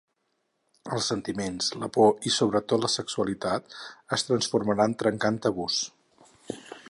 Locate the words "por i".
1.97-2.31